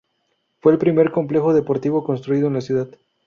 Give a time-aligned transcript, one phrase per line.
[0.61, 2.87] Fue el primer complejo deportivo construido en la ciudad.